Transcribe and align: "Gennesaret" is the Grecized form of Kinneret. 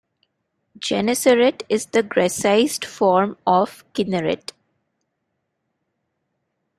"Gennesaret" 0.79 1.61
is 1.69 1.85
the 1.85 2.01
Grecized 2.01 2.83
form 2.85 3.37
of 3.45 3.85
Kinneret. 3.93 4.49